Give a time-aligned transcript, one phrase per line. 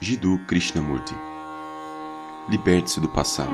[0.00, 1.12] Jiddu Krishnamurti
[2.48, 3.50] Liberte-se do passado.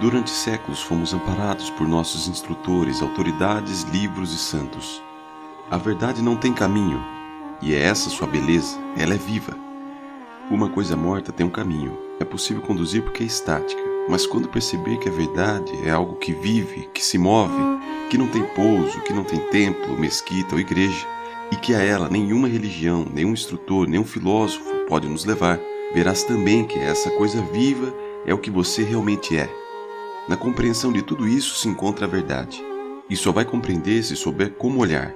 [0.00, 5.02] Durante séculos fomos amparados por nossos instrutores, autoridades, livros e santos.
[5.68, 7.04] A verdade não tem caminho,
[7.60, 9.58] e é essa sua beleza, ela é viva.
[10.48, 14.96] Uma coisa morta tem um caminho, é possível conduzir porque é estática, mas quando perceber
[14.98, 17.52] que a verdade é algo que vive, que se move,
[18.08, 21.04] que não tem pouso, que não tem templo, mesquita ou igreja,
[21.50, 25.58] e que a ela nenhuma religião, nenhum instrutor, nenhum filósofo pode nos levar,
[25.92, 29.48] verás também que essa coisa viva é o que você realmente é.
[30.28, 32.62] Na compreensão de tudo isso se encontra a verdade,
[33.08, 35.14] e só vai compreender se souber como olhar.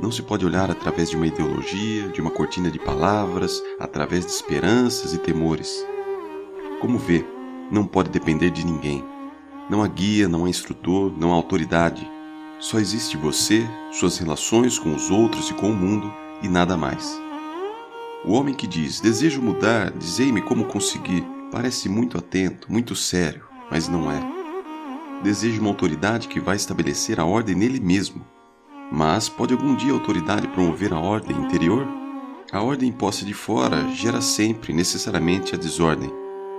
[0.00, 4.32] Não se pode olhar através de uma ideologia, de uma cortina de palavras, através de
[4.32, 5.86] esperanças e temores.
[6.80, 7.24] Como vê,
[7.70, 9.04] não pode depender de ninguém.
[9.70, 12.10] Não há guia, não há instrutor, não há autoridade.
[12.64, 16.10] Só existe você, suas relações com os outros e com o mundo
[16.42, 17.20] e nada mais.
[18.24, 23.86] O homem que diz desejo mudar, dizei-me como conseguir, parece muito atento, muito sério, mas
[23.86, 24.18] não é.
[25.22, 28.24] Deseja uma autoridade que vai estabelecer a ordem nele mesmo.
[28.90, 31.86] Mas pode algum dia a autoridade promover a ordem interior?
[32.50, 36.10] A ordem imposta de fora gera sempre, necessariamente, a desordem.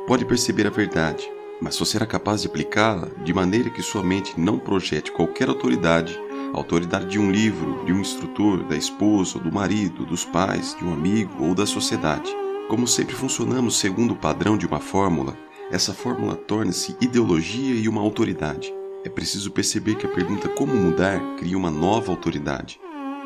[0.06, 1.28] Pode perceber a verdade,
[1.62, 6.20] mas só será capaz de aplicá-la de maneira que sua mente não projete qualquer autoridade,
[6.54, 10.94] autoridade de um livro, de um instrutor, da esposa, do marido, dos pais, de um
[10.94, 12.36] amigo ou da sociedade.
[12.70, 15.38] Como sempre funcionamos segundo o padrão de uma fórmula,
[15.72, 18.74] essa fórmula torna-se ideologia e uma autoridade.
[19.04, 22.80] É preciso perceber que a pergunta como mudar cria uma nova autoridade.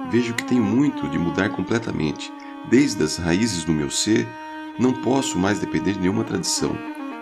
[0.09, 2.31] Vejo que tenho muito de mudar completamente.
[2.69, 4.27] Desde as raízes do meu ser,
[4.77, 6.75] não posso mais depender de nenhuma tradição,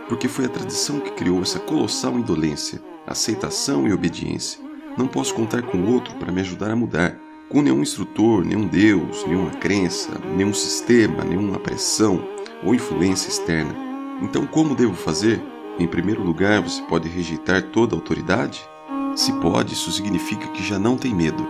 [0.08, 4.60] porque foi a tradição que criou essa colossal indolência, aceitação e obediência.
[4.98, 9.26] Não posso contar com outro para me ajudar a mudar, com nenhum instrutor, nenhum Deus,
[9.26, 12.28] nenhuma crença, nenhum sistema, nenhuma pressão
[12.64, 13.74] ou influência externa.
[14.22, 15.42] Então, como devo fazer?
[15.80, 18.68] Em primeiro lugar, você pode rejeitar toda autoridade?
[19.16, 21.48] Se pode, isso significa que já não tem medo.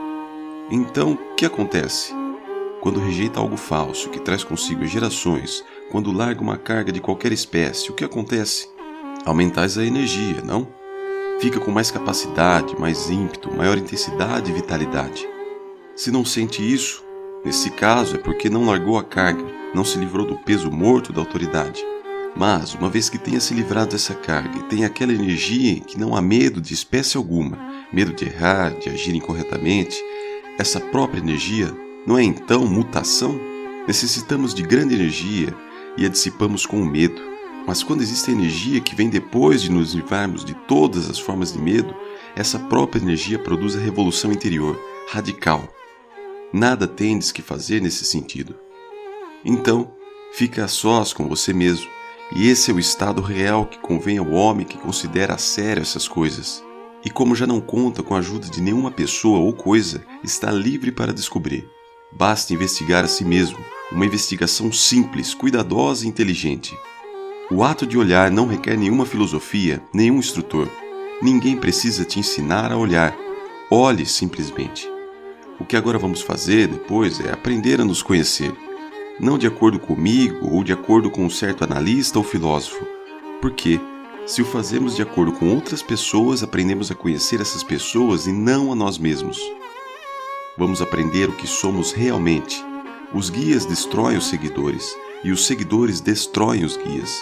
[0.69, 2.13] Então, o que acontece?
[2.81, 7.89] Quando rejeita algo falso que traz consigo gerações, quando larga uma carga de qualquer espécie,
[7.89, 8.67] o que acontece?
[9.25, 10.67] Aumentais a energia, não?
[11.39, 15.27] Fica com mais capacidade, mais ímpeto, maior intensidade e vitalidade.
[15.95, 17.03] Se não sente isso,
[17.45, 19.43] nesse caso é porque não largou a carga,
[19.73, 21.83] não se livrou do peso morto da autoridade.
[22.35, 25.97] Mas, uma vez que tenha se livrado dessa carga e tenha aquela energia em que
[25.97, 27.57] não há medo de espécie alguma,
[27.91, 29.97] medo de errar, de agir incorretamente,
[30.59, 31.73] essa própria energia
[32.05, 33.39] não é então mutação?
[33.87, 35.53] Necessitamos de grande energia
[35.97, 37.21] e a dissipamos com o medo.
[37.65, 41.59] Mas quando existe energia que vem depois de nos livrarmos de todas as formas de
[41.59, 41.93] medo,
[42.35, 45.67] essa própria energia produz a revolução interior, radical.
[46.53, 48.55] Nada tendes que fazer nesse sentido.
[49.43, 49.91] Então,
[50.31, 51.89] fica a sós com você mesmo,
[52.35, 56.07] e esse é o estado real que convém ao homem que considera a sério essas
[56.07, 56.63] coisas.
[57.03, 60.91] E como já não conta com a ajuda de nenhuma pessoa ou coisa, está livre
[60.91, 61.67] para descobrir.
[62.11, 63.57] Basta investigar a si mesmo,
[63.91, 66.77] uma investigação simples, cuidadosa e inteligente.
[67.51, 70.69] O ato de olhar não requer nenhuma filosofia, nenhum instrutor.
[71.21, 73.15] Ninguém precisa te ensinar a olhar.
[73.69, 74.89] Olhe simplesmente.
[75.59, 78.53] O que agora vamos fazer depois é aprender a nos conhecer,
[79.19, 82.85] não de acordo comigo ou de acordo com um certo analista ou filósofo.
[83.41, 83.79] Porque,
[84.25, 88.71] se o fazemos de acordo com outras pessoas, aprendemos a conhecer essas pessoas e não
[88.71, 89.39] a nós mesmos.
[90.57, 92.65] Vamos aprender o que somos realmente.
[93.13, 97.21] Os guias destroem os seguidores e os seguidores destroem os guias.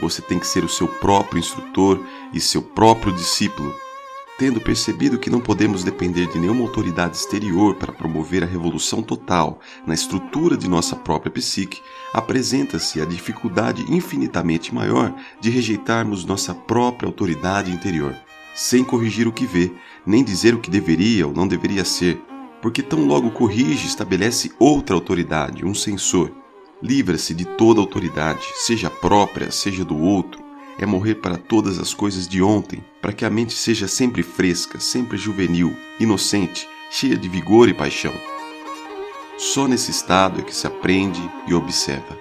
[0.00, 2.00] Você tem que ser o seu próprio instrutor
[2.32, 3.74] e seu próprio discípulo.
[4.38, 9.58] Tendo percebido que não podemos depender de nenhuma autoridade exterior para promover a revolução total
[9.84, 11.82] na estrutura de nossa própria psique,
[12.14, 18.14] apresenta-se a dificuldade infinitamente maior de rejeitarmos nossa própria autoridade interior,
[18.54, 19.72] sem corrigir o que vê,
[20.06, 22.18] nem dizer o que deveria ou não deveria ser,
[22.60, 26.30] porque tão logo corrige estabelece outra autoridade, um censor.
[26.82, 30.42] Livra-se de toda autoridade, seja própria, seja do outro.
[30.78, 34.80] É morrer para todas as coisas de ontem, para que a mente seja sempre fresca,
[34.80, 38.14] sempre juvenil, inocente, cheia de vigor e paixão.
[39.36, 42.19] Só nesse estado é que se aprende e observa.